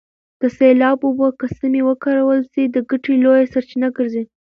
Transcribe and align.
د 0.41 0.43
سیلاب 0.57 0.99
اوبه 1.07 1.27
که 1.39 1.47
سمې 1.59 1.81
وکارول 1.89 2.39
سي 2.51 2.63
د 2.69 2.77
ګټې 2.89 3.13
لویه 3.23 3.49
سرچینه 3.53 3.87
ګرځي. 3.97 4.23